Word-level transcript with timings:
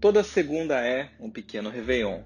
Toda 0.00 0.22
segunda 0.22 0.80
é 0.80 1.10
um 1.18 1.28
pequeno 1.28 1.70
Réveillon. 1.70 2.22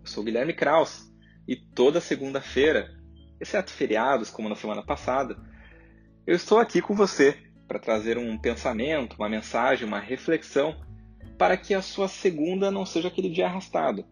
Eu 0.00 0.06
sou 0.06 0.24
Guilherme 0.24 0.52
Kraus 0.52 1.08
e 1.46 1.54
toda 1.54 2.00
segunda-feira, 2.00 2.92
exceto 3.40 3.70
feriados 3.70 4.30
como 4.30 4.48
na 4.48 4.56
semana 4.56 4.84
passada, 4.84 5.36
eu 6.26 6.34
estou 6.34 6.58
aqui 6.58 6.82
com 6.82 6.92
você 6.92 7.38
para 7.68 7.78
trazer 7.78 8.18
um 8.18 8.36
pensamento, 8.36 9.14
uma 9.16 9.28
mensagem, 9.28 9.86
uma 9.86 10.00
reflexão 10.00 10.74
para 11.38 11.56
que 11.56 11.72
a 11.72 11.80
sua 11.80 12.08
segunda 12.08 12.68
não 12.68 12.84
seja 12.84 13.06
aquele 13.06 13.30
dia 13.30 13.46
arrastado, 13.46 14.04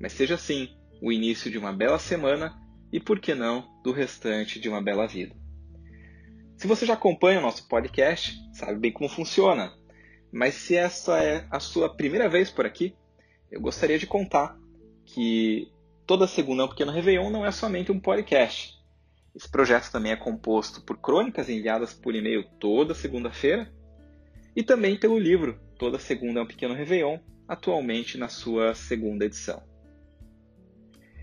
mas 0.00 0.12
seja 0.12 0.36
sim 0.36 0.68
o 1.02 1.10
início 1.10 1.50
de 1.50 1.58
uma 1.58 1.72
bela 1.72 1.98
semana 1.98 2.56
e, 2.92 3.00
por 3.00 3.18
que 3.18 3.34
não, 3.34 3.66
do 3.82 3.90
restante 3.90 4.60
de 4.60 4.68
uma 4.68 4.80
bela 4.80 5.08
vida. 5.08 5.34
Se 6.56 6.68
você 6.68 6.86
já 6.86 6.94
acompanha 6.94 7.40
o 7.40 7.42
nosso 7.42 7.66
podcast, 7.66 8.38
sabe 8.52 8.78
bem 8.78 8.92
como 8.92 9.08
funciona. 9.08 9.72
Mas 10.32 10.54
se 10.54 10.76
essa 10.76 11.22
é 11.22 11.46
a 11.50 11.60
sua 11.60 11.88
primeira 11.88 12.28
vez 12.28 12.50
por 12.50 12.66
aqui, 12.66 12.94
eu 13.50 13.60
gostaria 13.60 13.98
de 13.98 14.06
contar 14.06 14.58
que 15.04 15.72
toda 16.06 16.26
segunda 16.26 16.64
um 16.64 16.68
pequeno 16.68 16.92
Réveillon 16.92 17.30
não 17.30 17.46
é 17.46 17.50
somente 17.50 17.92
um 17.92 18.00
podcast. 18.00 18.74
Esse 19.34 19.48
projeto 19.48 19.90
também 19.90 20.12
é 20.12 20.16
composto 20.16 20.80
por 20.80 20.98
crônicas 20.98 21.48
enviadas 21.48 21.92
por 21.92 22.14
e-mail 22.14 22.44
toda 22.58 22.94
segunda-feira 22.94 23.70
e 24.54 24.62
também 24.62 24.98
pelo 24.98 25.18
livro 25.18 25.60
Toda 25.78 25.98
Segunda 25.98 26.40
é 26.40 26.42
um 26.42 26.46
Pequeno 26.46 26.74
Réveillon, 26.74 27.18
atualmente 27.46 28.16
na 28.16 28.28
sua 28.28 28.74
segunda 28.74 29.26
edição. 29.26 29.62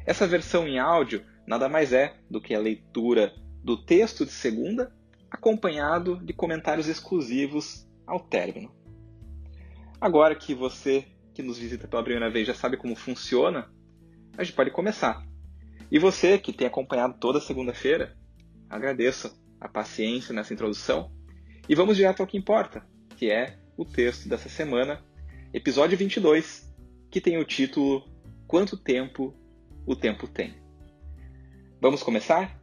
Essa 0.06 0.28
versão 0.28 0.68
em 0.68 0.78
áudio 0.78 1.26
nada 1.48 1.68
mais 1.68 1.92
é 1.92 2.16
do 2.30 2.40
que 2.40 2.54
a 2.54 2.60
leitura 2.60 3.34
do 3.64 3.84
texto 3.84 4.26
de 4.26 4.32
segunda, 4.32 4.96
acompanhado 5.32 6.24
de 6.24 6.34
comentários 6.34 6.88
exclusivos 6.88 7.88
ao 8.06 8.20
término. 8.20 8.72
Agora 10.04 10.36
que 10.36 10.54
você 10.54 11.06
que 11.34 11.42
nos 11.42 11.58
visita 11.58 11.88
pela 11.88 12.04
primeira 12.04 12.30
vez 12.30 12.46
já 12.46 12.54
sabe 12.54 12.76
como 12.76 12.94
funciona, 12.94 13.72
a 14.38 14.44
gente 14.44 14.54
pode 14.54 14.70
começar. 14.70 15.26
E 15.90 15.98
você 15.98 16.38
que 16.38 16.52
tem 16.52 16.68
acompanhado 16.68 17.18
toda 17.22 17.40
segunda-feira, 17.40 18.14
agradeço 18.70 19.34
a 19.62 19.70
paciência 19.70 20.34
nessa 20.34 20.54
introdução 20.54 21.10
e 21.70 21.74
vamos 21.74 21.96
direto 21.96 22.20
ao 22.20 22.28
que 22.28 22.38
importa, 22.38 22.86
que 23.16 23.32
é 23.32 23.58
o 23.78 23.86
texto 23.86 24.28
dessa 24.28 24.50
semana, 24.50 25.02
episódio 25.54 25.98
22, 25.98 26.70
que 27.10 27.22
tem 27.22 27.38
o 27.38 27.46
título 27.46 28.06
Quanto 28.46 28.76
Tempo 28.76 29.34
o 29.86 29.96
Tempo 29.96 30.28
Tem. 30.28 30.54
Vamos 31.80 32.04
começar? 32.04 32.60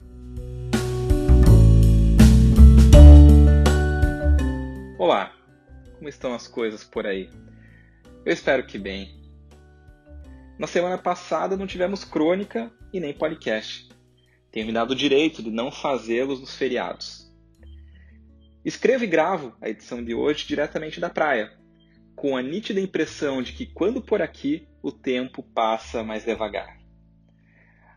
Olá, 4.99 5.40
como 6.01 6.09
estão 6.09 6.33
as 6.33 6.49
coisas 6.49 6.83
por 6.83 7.07
aí? 7.07 7.29
Eu 8.25 8.33
espero 8.33 8.67
que 8.67 8.79
bem. 8.79 9.21
Na 10.59 10.67
semana 10.67 10.97
passada 10.97 11.59
não 11.59 11.67
tivemos 11.67 12.05
crônica 12.05 12.73
e 12.91 12.99
nem 12.99 13.13
podcast. 13.13 13.87
Tenho 14.51 14.67
me 14.67 14.73
dado 14.73 14.93
o 14.93 14.97
direito 14.97 15.43
de 15.43 15.51
não 15.51 15.71
fazê-los 15.71 16.41
nos 16.41 16.57
feriados. 16.57 17.31
Escrevo 18.65 19.05
e 19.05 19.07
gravo 19.07 19.55
a 19.61 19.69
edição 19.69 20.03
de 20.03 20.15
hoje 20.15 20.47
diretamente 20.47 20.99
da 20.99 21.11
praia, 21.11 21.53
com 22.17 22.35
a 22.35 22.43
nítida 22.43 22.81
impressão 22.81 23.43
de 23.43 23.53
que 23.53 23.67
quando 23.67 24.01
por 24.01 24.23
aqui 24.23 24.67
o 24.83 24.91
tempo 24.91 25.43
passa 25.43 26.03
mais 26.03 26.25
devagar. 26.25 26.81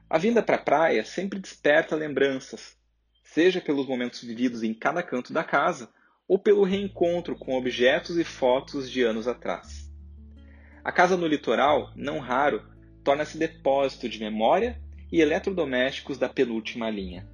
A 0.10 0.18
vinda 0.18 0.44
para 0.44 0.58
a 0.58 0.62
praia 0.62 1.06
sempre 1.06 1.40
desperta 1.40 1.96
lembranças, 1.96 2.78
seja 3.24 3.62
pelos 3.62 3.88
momentos 3.88 4.22
vividos 4.22 4.62
em 4.62 4.74
cada 4.74 5.02
canto 5.02 5.32
da 5.32 5.44
casa 5.44 5.90
ou 6.28 6.40
pelo 6.40 6.64
reencontro 6.64 7.36
com 7.36 7.58
objetos 7.58 8.18
e 8.18 8.24
fotos 8.24 8.90
de 8.90 9.04
anos 9.04 9.28
atrás. 9.28 9.92
A 10.84 10.92
casa 10.92 11.16
no 11.16 11.28
litoral, 11.28 11.92
não 11.96 12.20
raro, 12.20 12.62
torna-se 13.04 13.38
depósito 13.38 14.10
de 14.10 14.20
memória 14.20 14.82
e 15.12 15.22
eletrodomésticos 15.22 16.18
da 16.18 16.28
penúltima 16.28 16.90
linha. 16.90 17.28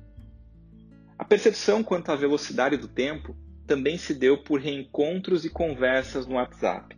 A 1.17 1.23
percepção 1.23 1.83
quanto 1.83 2.11
à 2.11 2.16
velocidade 2.16 2.77
do 2.77 2.88
tempo 2.88 3.35
também 3.66 3.97
se 3.97 4.13
deu 4.13 4.38
por 4.38 4.59
reencontros 4.59 5.45
e 5.45 5.50
conversas 5.50 6.25
no 6.25 6.35
WhatsApp. 6.35 6.97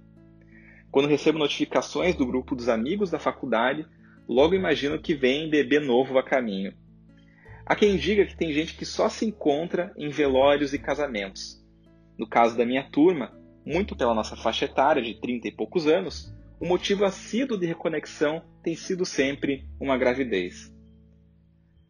Quando 0.92 1.08
recebo 1.08 1.40
notificações 1.40 2.16
do 2.16 2.26
grupo 2.26 2.56
dos 2.56 2.68
amigos 2.68 3.10
da 3.10 3.20
faculdade, 3.20 3.86
logo 4.28 4.56
imagino 4.56 5.00
que 5.00 5.14
vem 5.14 5.50
bebê 5.50 5.80
novo 5.80 6.18
a 6.18 6.24
caminho. 6.24 6.74
Há 7.66 7.76
quem 7.76 7.98
diga 7.98 8.26
que 8.26 8.36
tem 8.36 8.52
gente 8.52 8.76
que 8.76 8.86
só 8.86 9.08
se 9.08 9.26
encontra 9.26 9.94
em 9.96 10.10
velórios 10.10 10.74
e 10.74 10.80
casamentos, 10.80 11.61
no 12.22 12.28
caso 12.28 12.56
da 12.56 12.64
minha 12.64 12.84
turma, 12.84 13.36
muito 13.66 13.96
pela 13.96 14.14
nossa 14.14 14.36
faixa 14.36 14.66
etária 14.66 15.02
de 15.02 15.20
30 15.20 15.48
e 15.48 15.52
poucos 15.52 15.88
anos, 15.88 16.32
o 16.60 16.68
motivo 16.68 17.04
assíduo 17.04 17.58
de 17.58 17.66
reconexão 17.66 18.44
tem 18.62 18.76
sido 18.76 19.08
sempre 19.08 19.68
uma 19.80 19.98
gravidez. 19.98 20.72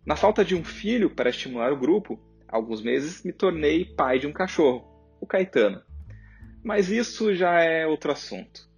Na 0.06 0.16
falta 0.16 0.46
de 0.46 0.56
um 0.56 0.64
filho 0.64 1.14
para 1.14 1.30
estimular 1.30 1.74
o 1.74 1.78
grupo, 1.78 2.18
alguns 2.48 2.82
meses 2.82 3.26
me 3.26 3.34
tornei 3.34 3.84
pai 3.84 4.20
de 4.20 4.26
um 4.26 4.32
cachorro, 4.32 4.88
o 5.20 5.28
Caetano. 5.28 5.82
Mas 6.64 6.90
isso 6.90 7.36
já 7.36 7.62
é 7.62 7.86
outro 7.86 8.14
assunto. 8.14 8.70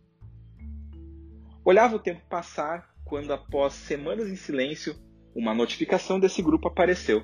Olhava 1.63 1.97
o 1.97 1.99
tempo 1.99 2.25
passar 2.27 2.89
quando, 3.05 3.31
após 3.31 3.73
semanas 3.73 4.27
em 4.27 4.35
silêncio, 4.35 4.95
uma 5.35 5.53
notificação 5.53 6.19
desse 6.19 6.41
grupo 6.41 6.67
apareceu. 6.67 7.23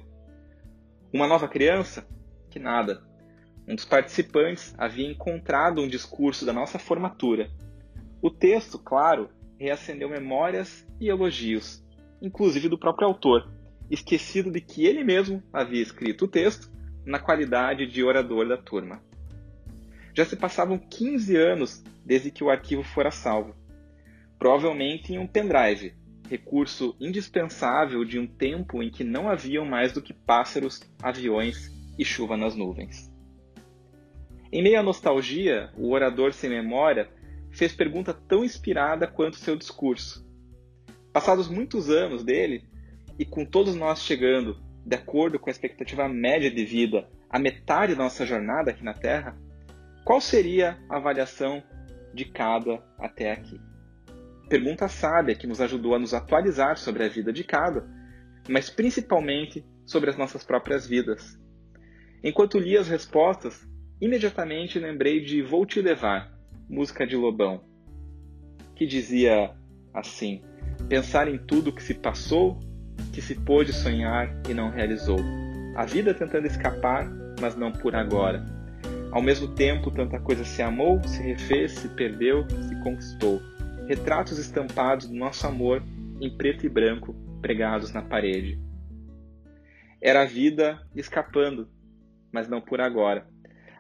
Uma 1.12 1.26
nova 1.26 1.48
criança? 1.48 2.08
Que 2.52 2.60
nada. 2.60 3.09
Um 3.70 3.76
dos 3.76 3.86
participantes 3.86 4.74
havia 4.80 5.08
encontrado 5.08 5.80
um 5.80 5.88
discurso 5.88 6.44
da 6.44 6.52
nossa 6.52 6.80
formatura. 6.80 7.52
O 8.20 8.32
texto, 8.32 8.80
claro, 8.80 9.30
reacendeu 9.60 10.10
memórias 10.10 10.84
e 11.00 11.08
elogios, 11.08 11.86
inclusive 12.20 12.68
do 12.68 12.80
próprio 12.80 13.08
autor, 13.08 13.48
esquecido 13.88 14.50
de 14.50 14.60
que 14.60 14.88
ele 14.88 15.04
mesmo 15.04 15.44
havia 15.54 15.84
escrito 15.84 16.26
o 16.26 16.28
texto 16.28 16.72
na 17.06 17.20
qualidade 17.20 17.86
de 17.86 18.04
orador 18.04 18.48
da 18.48 18.58
turma. 18.58 19.04
Já 20.16 20.26
se 20.26 20.36
passavam 20.36 20.80
15 20.80 21.38
anos 21.38 21.84
desde 22.04 22.32
que 22.32 22.44
o 22.44 22.50
arquivo 22.50 22.82
fora 22.82 23.12
salvo, 23.12 23.54
provavelmente 24.40 25.14
em 25.14 25.20
um 25.20 25.28
pendrive, 25.28 25.94
recurso 26.28 26.96
indispensável 27.00 28.04
de 28.04 28.18
um 28.18 28.26
tempo 28.26 28.82
em 28.82 28.90
que 28.90 29.04
não 29.04 29.30
haviam 29.30 29.64
mais 29.64 29.92
do 29.92 30.02
que 30.02 30.12
pássaros, 30.12 30.82
aviões 31.04 31.72
e 32.00 32.04
chuva 32.04 32.36
nas 32.36 32.56
nuvens. 32.56 33.10
Em 34.52 34.64
meio 34.64 34.80
à 34.80 34.84
nostalgia, 34.84 35.70
o 35.78 35.92
orador 35.92 36.34
sem 36.34 36.50
memória 36.50 37.08
fez 37.52 37.76
pergunta 37.76 38.14
tão 38.14 38.44
inspirada 38.44 39.06
quanto 39.06 39.38
seu 39.38 39.56
discurso. 39.56 40.28
Passados 41.14 41.48
muitos 41.48 41.90
anos 41.90 42.24
dele, 42.24 42.64
e 43.20 43.26
com 43.26 43.46
todos 43.46 43.76
nós 43.76 44.02
chegando, 44.02 44.58
de 44.84 44.96
acordo 44.96 45.38
com 45.38 45.50
a 45.50 45.52
expectativa 45.52 46.08
média 46.08 46.50
de 46.50 46.66
vida, 46.66 47.08
a 47.30 47.38
metade 47.38 47.94
da 47.94 48.04
nossa 48.04 48.26
jornada 48.26 48.72
aqui 48.72 48.84
na 48.84 48.94
Terra, 48.94 49.38
qual 50.04 50.20
seria 50.20 50.80
a 50.90 50.98
avaliação 50.98 51.62
de 52.12 52.26
cada 52.26 52.84
até 52.98 53.32
aqui? 53.32 53.62
Pergunta 54.50 54.88
sábia 54.88 55.36
que 55.36 55.46
nos 55.46 55.62
ajudou 55.62 55.94
a 55.94 56.00
nos 56.00 56.16
atualizar 56.16 56.76
sobre 56.76 57.04
a 57.04 57.08
vida 57.08 57.32
de 57.32 57.44
cada, 57.44 57.88
mas 58.48 58.68
principalmente 58.68 59.64
sobre 59.86 60.10
as 60.10 60.18
nossas 60.18 60.44
próprias 60.44 60.88
vidas. 60.88 61.40
Enquanto 62.24 62.58
li 62.58 62.76
as 62.76 62.88
respostas, 62.88 63.69
imediatamente 64.02 64.80
lembrei 64.80 65.22
de 65.22 65.42
Vou 65.42 65.66
Te 65.66 65.82
Levar, 65.82 66.32
música 66.70 67.06
de 67.06 67.16
Lobão, 67.16 67.62
que 68.76 68.86
dizia 68.86 69.52
assim: 69.94 70.42
Pensar 70.88 71.28
em 71.28 71.38
tudo 71.38 71.74
que 71.74 71.84
se 71.84 71.94
passou, 71.94 72.60
que 73.14 73.22
se 73.22 73.36
pôde 73.36 73.74
sonhar 73.74 74.34
e 74.50 74.54
não 74.54 74.70
realizou. 74.70 75.20
A 75.76 75.86
vida 75.86 76.14
tentando 76.14 76.48
escapar, 76.48 77.10
mas 77.40 77.56
não 77.56 77.72
por 77.72 77.96
agora. 77.96 78.46
Ao 79.12 79.22
mesmo 79.22 79.48
tempo, 79.48 79.92
tanta 79.92 80.20
coisa 80.20 80.44
se 80.44 80.62
amou, 80.62 81.02
se 81.04 81.22
refez, 81.22 81.72
se 81.72 81.90
perdeu, 81.90 82.46
se 82.50 82.80
conquistou. 82.82 83.42
Retratos 83.88 84.38
estampados 84.38 85.08
do 85.08 85.16
nosso 85.16 85.48
amor 85.48 85.84
em 86.22 86.30
preto 86.30 86.66
e 86.66 86.70
branco, 86.70 87.16
pregados 87.42 87.92
na 87.92 88.02
parede. 88.02 88.60
Era 90.02 90.22
a 90.22 90.26
vida 90.26 90.80
escapando, 90.96 91.68
mas 92.32 92.48
não 92.48 92.62
por 92.62 92.80
agora. 92.80 93.28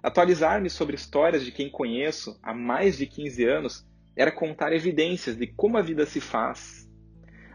Atualizar-me 0.01 0.69
sobre 0.69 0.95
histórias 0.95 1.43
de 1.43 1.51
quem 1.51 1.69
conheço 1.69 2.39
há 2.41 2.53
mais 2.53 2.97
de 2.97 3.05
15 3.05 3.43
anos 3.45 3.87
era 4.15 4.31
contar 4.31 4.71
evidências 4.71 5.35
de 5.35 5.47
como 5.47 5.77
a 5.77 5.81
vida 5.81 6.05
se 6.05 6.21
faz. 6.21 6.89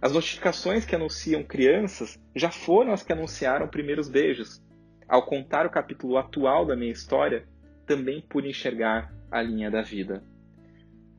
As 0.00 0.12
notificações 0.12 0.84
que 0.84 0.94
anunciam 0.94 1.42
crianças 1.42 2.20
já 2.36 2.50
foram 2.50 2.92
as 2.92 3.02
que 3.02 3.12
anunciaram 3.12 3.66
primeiros 3.68 4.08
beijos. 4.08 4.62
Ao 5.08 5.24
contar 5.24 5.66
o 5.66 5.70
capítulo 5.70 6.18
atual 6.18 6.66
da 6.66 6.76
minha 6.76 6.92
história, 6.92 7.46
também 7.86 8.20
pude 8.20 8.48
enxergar 8.48 9.14
a 9.30 9.40
linha 9.40 9.70
da 9.70 9.80
vida. 9.80 10.22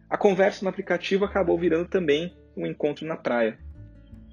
A 0.07 0.17
conversa 0.17 0.63
no 0.63 0.69
aplicativo 0.69 1.25
acabou 1.25 1.57
virando 1.57 1.89
também 1.89 2.35
um 2.55 2.65
encontro 2.67 3.05
na 3.07 3.17
praia. 3.17 3.57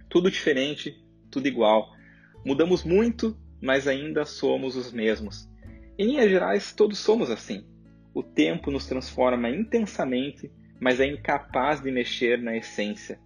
Tudo 0.09 0.31
diferente, 0.31 1.03
tudo 1.31 1.49
igual. 1.49 1.95
Mudamos 2.45 2.85
muito, 2.85 3.37
mas 3.61 3.89
ainda 3.89 4.27
somos 4.27 4.77
os 4.77 4.93
mesmos. 4.93 5.49
Em 5.99 6.07
linhas 6.07 6.31
gerais, 6.31 6.73
todos 6.73 6.99
somos 6.99 7.31
assim. 7.31 7.67
O 8.15 8.23
tempo 8.23 8.71
nos 8.71 8.87
transforma 8.87 9.51
intensamente, 9.51 10.51
mas 10.81 11.01
é 11.01 11.07
incapaz 11.07 11.81
de 11.81 11.91
mexer 11.91 12.41
na 12.41 12.57
essência. 12.57 13.21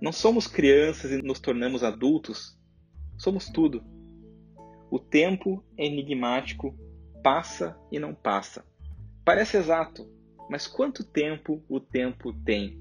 Não 0.00 0.12
somos 0.12 0.46
crianças 0.46 1.10
e 1.10 1.22
nos 1.22 1.40
tornamos 1.40 1.82
adultos, 1.82 2.58
somos 3.16 3.48
tudo. 3.48 3.82
O 4.90 4.98
tempo 4.98 5.64
é 5.78 5.86
enigmático, 5.86 6.76
passa 7.22 7.76
e 7.90 7.98
não 7.98 8.14
passa. 8.14 8.64
Parece 9.24 9.56
exato, 9.56 10.06
mas 10.50 10.66
quanto 10.66 11.02
tempo 11.02 11.64
o 11.68 11.80
tempo 11.80 12.32
tem? 12.44 12.78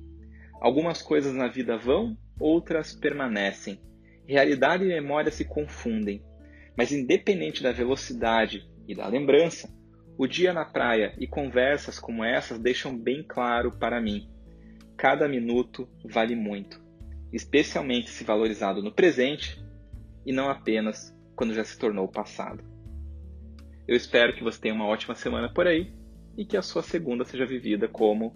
Algumas 0.59 1.01
coisas 1.01 1.33
na 1.33 1.47
vida 1.47 1.77
vão, 1.77 2.17
outras 2.39 2.93
permanecem. 2.93 3.79
Realidade 4.27 4.83
e 4.83 4.87
memória 4.87 5.31
se 5.31 5.45
confundem. 5.45 6.23
Mas 6.77 6.91
independente 6.91 7.63
da 7.63 7.71
velocidade 7.71 8.69
e 8.87 8.95
da 8.95 9.07
lembrança, 9.07 9.69
o 10.17 10.27
dia 10.27 10.53
na 10.53 10.65
praia 10.65 11.15
e 11.19 11.27
conversas 11.27 11.99
como 11.99 12.23
essas 12.23 12.59
deixam 12.59 12.97
bem 12.97 13.23
claro 13.23 13.71
para 13.71 14.01
mim. 14.01 14.29
Cada 14.97 15.27
minuto 15.27 15.89
vale 16.05 16.35
muito, 16.35 16.81
especialmente 17.31 18.09
se 18.09 18.23
valorizado 18.23 18.81
no 18.81 18.93
presente 18.93 19.63
e 20.25 20.31
não 20.31 20.49
apenas 20.49 21.15
quando 21.35 21.53
já 21.53 21.63
se 21.63 21.77
tornou 21.77 22.07
passado. 22.07 22.63
Eu 23.87 23.95
espero 23.95 24.33
que 24.35 24.43
você 24.43 24.59
tenha 24.59 24.73
uma 24.73 24.87
ótima 24.87 25.15
semana 25.15 25.51
por 25.51 25.67
aí 25.67 25.91
e 26.37 26.45
que 26.45 26.55
a 26.55 26.61
sua 26.61 26.81
segunda 26.81 27.25
seja 27.25 27.45
vivida 27.45 27.87
como 27.87 28.35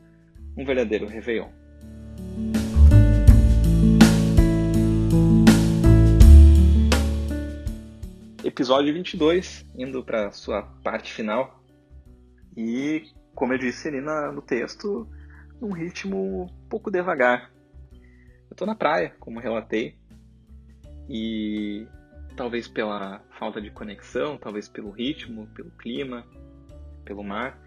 um 0.58 0.66
verdadeiro 0.66 1.08
Réveillon. 1.08 1.50
Episódio 8.58 8.92
22, 8.92 9.68
indo 9.78 10.04
para 10.04 10.32
sua 10.32 10.64
parte 10.84 11.14
final. 11.14 11.64
E, 12.58 13.04
como 13.36 13.54
eu 13.54 13.60
disse 13.60 13.88
ali 13.88 14.02
na, 14.02 14.32
no 14.32 14.42
texto, 14.42 15.08
num 15.62 15.72
ritmo 15.72 16.46
um 16.46 16.68
pouco 16.68 16.90
devagar. 16.90 17.54
Eu 17.94 18.54
estou 18.54 18.66
na 18.66 18.74
praia, 18.74 19.16
como 19.20 19.40
relatei, 19.40 20.00
e 21.08 21.86
talvez 22.36 22.68
pela 22.68 23.24
falta 23.38 23.62
de 23.62 23.70
conexão, 23.70 24.40
talvez 24.40 24.68
pelo 24.68 24.90
ritmo, 24.90 25.46
pelo 25.54 25.70
clima, 25.70 26.26
pelo 27.06 27.24
mar, 27.24 27.62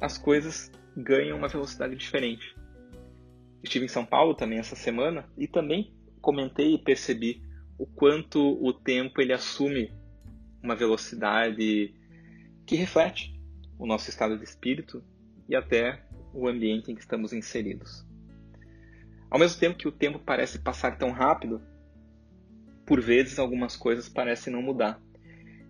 as 0.00 0.18
coisas 0.18 0.72
ganham 0.96 1.38
uma 1.38 1.46
velocidade 1.46 1.94
diferente. 1.94 2.52
Estive 3.62 3.84
em 3.84 3.88
São 3.88 4.04
Paulo 4.04 4.34
também 4.34 4.58
essa 4.58 4.74
semana 4.74 5.24
e 5.38 5.46
também 5.46 5.94
comentei 6.20 6.74
e 6.74 6.82
percebi 6.82 7.40
o 7.78 7.86
quanto 7.86 8.40
o 8.60 8.72
tempo 8.72 9.20
ele 9.20 9.32
assume 9.32 10.01
uma 10.62 10.76
velocidade 10.76 11.94
que 12.64 12.76
reflete 12.76 13.38
o 13.78 13.86
nosso 13.86 14.08
estado 14.08 14.38
de 14.38 14.44
espírito 14.44 15.02
e 15.48 15.56
até 15.56 16.04
o 16.32 16.48
ambiente 16.48 16.90
em 16.90 16.94
que 16.94 17.00
estamos 17.00 17.32
inseridos. 17.32 18.06
Ao 19.30 19.38
mesmo 19.38 19.58
tempo 19.58 19.78
que 19.78 19.88
o 19.88 19.92
tempo 19.92 20.18
parece 20.18 20.58
passar 20.58 20.98
tão 20.98 21.10
rápido, 21.10 21.60
por 22.86 23.00
vezes 23.00 23.38
algumas 23.38 23.76
coisas 23.76 24.08
parecem 24.08 24.52
não 24.52 24.62
mudar, 24.62 25.00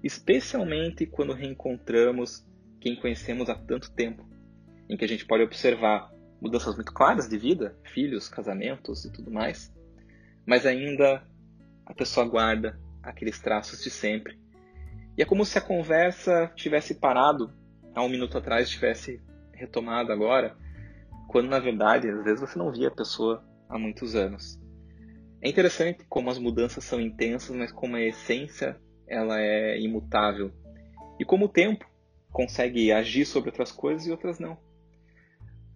especialmente 0.02 1.06
quando 1.06 1.32
reencontramos 1.32 2.44
quem 2.80 2.96
conhecemos 2.96 3.48
há 3.48 3.54
tanto 3.54 3.92
tempo, 3.92 4.26
em 4.88 4.96
que 4.96 5.04
a 5.04 5.08
gente 5.08 5.24
pode 5.24 5.44
observar 5.44 6.12
mudanças 6.40 6.74
muito 6.74 6.92
claras 6.92 7.28
de 7.28 7.38
vida, 7.38 7.78
filhos, 7.94 8.28
casamentos 8.28 9.04
e 9.04 9.12
tudo 9.12 9.30
mais, 9.30 9.72
mas 10.44 10.66
ainda 10.66 11.24
a 11.86 11.94
pessoa 11.94 12.26
guarda 12.26 12.80
aqueles 13.02 13.38
traços 13.40 13.82
de 13.82 13.90
sempre. 13.90 14.41
E 15.16 15.22
é 15.22 15.24
como 15.24 15.44
se 15.44 15.58
a 15.58 15.60
conversa 15.60 16.50
tivesse 16.54 16.94
parado 16.94 17.52
há 17.94 18.02
um 18.02 18.08
minuto 18.08 18.38
atrás 18.38 18.70
tivesse 18.70 19.20
retomado 19.52 20.12
agora, 20.12 20.56
quando 21.28 21.48
na 21.48 21.58
verdade, 21.58 22.08
às 22.08 22.24
vezes 22.24 22.40
você 22.40 22.58
não 22.58 22.72
via 22.72 22.88
a 22.88 22.94
pessoa 22.94 23.44
há 23.68 23.78
muitos 23.78 24.14
anos. 24.14 24.58
É 25.40 25.48
interessante 25.48 26.04
como 26.08 26.30
as 26.30 26.38
mudanças 26.38 26.84
são 26.84 27.00
intensas, 27.00 27.54
mas 27.54 27.72
como 27.72 27.96
a 27.96 28.02
essência 28.02 28.80
ela 29.06 29.40
é 29.40 29.78
imutável. 29.80 30.52
E 31.18 31.24
como 31.24 31.46
o 31.46 31.48
tempo 31.48 31.84
consegue 32.30 32.90
agir 32.92 33.26
sobre 33.26 33.50
outras 33.50 33.70
coisas 33.70 34.06
e 34.06 34.10
outras 34.10 34.38
não. 34.38 34.56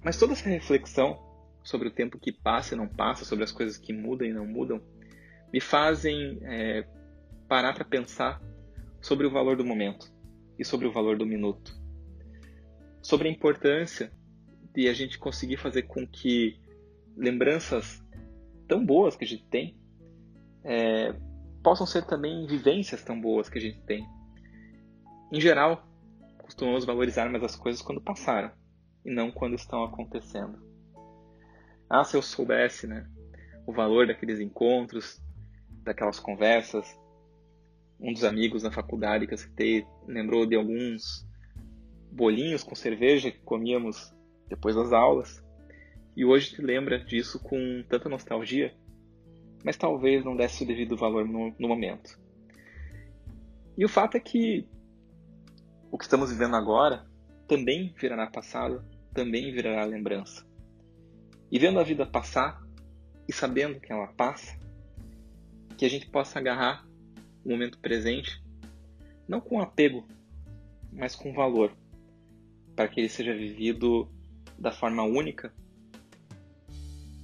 Mas 0.03 0.19
toda 0.19 0.33
essa 0.33 0.49
reflexão 0.49 1.21
sobre 1.63 1.89
o 1.89 1.91
tempo 1.91 2.19
que 2.19 2.33
passa 2.33 2.75
e 2.75 2.79
não 2.79 2.89
passa, 2.89 3.25
sobre 3.25 3.45
as 3.45 3.53
coisas 3.53 3.77
que 3.77 3.93
mudam 3.93 4.27
e 4.27 4.33
não 4.33 4.47
mudam, 4.47 4.81
me 5.53 5.61
fazem 5.61 6.39
é, 6.43 6.87
parar 7.49 7.75
para 7.75 7.85
pensar 7.85 8.41
sobre 9.07 9.27
o 9.27 9.31
valor 9.31 9.57
do 9.57 9.65
momento 9.65 10.13
e 10.59 10.65
sobre 10.65 10.87
o 10.87 10.93
valor 10.93 11.17
do 11.17 11.27
minuto 11.27 11.87
sobre 13.07 13.29
a 13.29 13.31
importância 13.31 14.11
de 14.75 14.89
a 14.89 14.93
gente 14.93 15.17
conseguir 15.17 15.59
fazer 15.59 15.83
com 15.83 16.05
que 16.05 16.61
lembranças 17.17 18.05
tão 18.67 18.85
boas 18.85 19.15
que 19.15 19.25
a 19.25 19.29
gente 19.29 19.45
tem 19.45 19.79
é, 20.65 21.15
possam 21.63 21.87
ser 21.87 22.05
também 22.05 22.45
vivências 22.49 23.05
tão 23.05 23.21
boas 23.21 23.49
que 23.49 23.59
a 23.59 23.61
gente 23.61 23.81
tem. 23.83 24.05
Em 25.33 25.41
geral, 25.41 25.87
costumamos 26.43 26.85
valorizar 26.85 27.31
mais 27.31 27.45
as 27.45 27.55
coisas 27.55 27.81
quando 27.81 28.01
passaram 28.01 28.51
e 29.05 29.15
não 29.15 29.31
quando 29.31 29.55
estão 29.55 29.85
acontecendo. 29.85 30.59
Ah, 31.89 32.03
se 32.03 32.17
eu 32.17 32.23
soubesse, 32.23 32.89
né, 32.89 33.09
o 33.69 33.73
valor 33.73 34.09
daqueles 34.09 34.41
encontros, 34.41 35.23
daquelas 35.85 36.19
conversas. 36.19 36.93
Um 37.99 38.13
dos 38.13 38.25
amigos 38.25 38.63
na 38.63 38.71
faculdade 38.71 39.27
que 39.27 39.35
eu 39.35 39.39
citei 39.39 39.87
lembrou 40.07 40.45
de 40.47 40.55
alguns 40.55 41.27
bolinhos 42.13 42.63
com 42.63 42.75
cerveja 42.75 43.31
que 43.31 43.39
comíamos 43.39 44.15
depois 44.49 44.77
das 44.77 44.93
aulas. 44.93 45.43
E 46.17 46.25
hoje 46.25 46.55
te 46.55 46.63
lembra 46.63 46.99
disso 46.99 47.39
com 47.43 47.85
tanta 47.89 48.09
nostalgia, 48.09 48.75
mas 49.65 49.77
talvez 49.77 50.25
não 50.25 50.37
desse 50.37 50.65
o 50.65 50.67
devido 50.67 50.97
valor 50.97 51.27
no, 51.27 51.55
no 51.59 51.69
momento. 51.69 52.19
E 53.77 53.85
o 53.85 53.89
fato 53.89 54.17
é 54.17 54.21
que 54.21 54.67
o 55.91 55.99
que 55.99 56.05
estamos 56.05 56.31
vivendo 56.31 56.57
agora 56.57 57.07
também 57.47 57.95
virará 57.99 58.27
passado, 58.27 58.85
também 59.13 59.53
virará 59.53 59.85
lembrança. 59.85 60.47
E 61.51 61.59
vendo 61.59 61.79
a 61.79 61.85
vida 61.85 62.07
passar 62.07 62.63
e 63.29 63.33
sabendo 63.33 63.81
que 63.81 63.93
ela 63.93 64.09
passa, 64.09 64.59
que 65.77 65.85
a 65.85 65.91
gente 65.91 66.07
possa 66.07 66.39
agarrar 66.39 66.86
o 67.47 67.49
momento 67.49 67.79
presente, 67.79 68.43
não 69.29 69.41
com 69.41 69.61
apego, 69.61 70.05
mas 70.93 71.15
com 71.15 71.33
valor 71.33 71.73
para 72.75 72.89
que 72.89 72.99
ele 72.99 73.09
seja 73.09 73.33
vivido 73.33 74.11
da 74.59 74.73
forma 74.73 75.05
única 75.05 75.55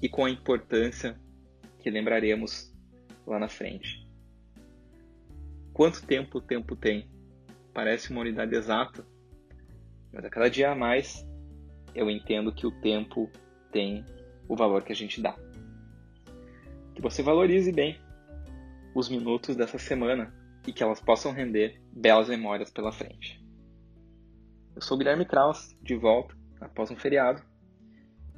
e 0.01 0.09
com 0.09 0.25
a 0.25 0.31
importância 0.31 1.21
que 1.81 1.91
lembraremos 1.91 2.73
lá 3.27 3.37
na 3.39 3.49
frente. 3.49 4.09
Quanto 5.73 6.07
tempo 6.07 6.39
o 6.39 6.41
tempo 6.41 6.77
tem? 6.77 7.11
Parece 7.75 8.11
uma 8.11 8.21
unidade 8.21 8.55
exata, 8.55 9.05
mas 10.13 10.25
a 10.25 10.31
cada 10.31 10.49
dia 10.49 10.71
a 10.71 10.75
mais 10.75 11.27
eu 11.97 12.09
entendo 12.09 12.55
que 12.55 12.67
o 12.67 12.81
tempo 12.81 13.29
tem 13.73 14.05
o 14.49 14.55
valor 14.55 14.85
que 14.85 14.93
a 14.93 14.97
gente 14.97 15.21
dá. 15.21 15.37
Que 16.95 17.03
você 17.03 17.25
valorize 17.25 17.73
bem 17.73 17.99
os 18.95 19.09
minutos 19.09 19.57
dessa 19.57 19.79
semana 19.79 20.33
e 20.67 20.73
que 20.73 20.83
elas 20.83 21.01
possam 21.01 21.33
render 21.33 21.81
belas 21.93 22.29
memórias 22.29 22.71
pela 22.71 22.93
frente. 22.93 23.43
Eu 24.75 24.83
sou 24.83 24.97
Guilherme 24.97 25.27
Kraus, 25.27 25.77
de 25.83 25.95
volta 25.97 26.35
após 26.61 26.91
um 26.91 26.97
feriado. 26.97 27.43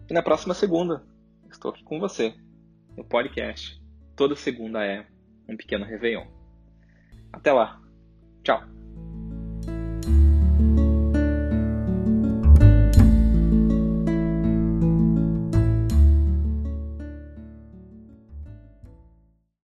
E 0.08 0.12
na 0.12 0.22
próxima 0.22 0.54
segunda, 0.54 1.04
estou 1.50 1.70
aqui 1.70 1.84
com 1.84 2.00
você, 2.00 2.34
no 2.96 3.04
podcast. 3.04 3.80
Toda 4.16 4.34
segunda 4.34 4.84
é 4.84 5.06
um 5.48 5.56
pequeno 5.56 5.84
Réveillon. 5.84 6.26
Até 7.32 7.52
lá. 7.52 7.80
Tchau. 8.42 8.73